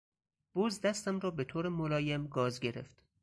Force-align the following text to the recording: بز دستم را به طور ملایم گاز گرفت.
بز 0.55 0.81
دستم 0.81 1.19
را 1.19 1.31
به 1.31 1.43
طور 1.43 1.69
ملایم 1.69 2.27
گاز 2.27 2.59
گرفت. 2.59 3.03